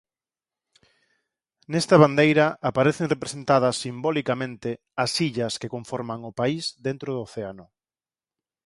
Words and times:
Nesta 1.71 1.95
bandeira 2.03 2.45
aparecen 2.69 3.11
representadas 3.13 3.79
simbolicamente 3.85 4.69
as 5.03 5.11
illas 5.27 5.53
que 5.59 5.73
conforman 5.75 6.19
o 6.29 6.35
país 6.39 6.63
dentro 6.87 7.09
do 7.15 7.21
océano. 7.27 7.65